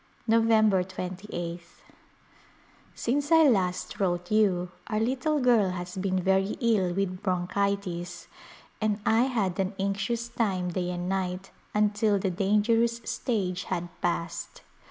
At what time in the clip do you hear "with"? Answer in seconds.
6.91-7.21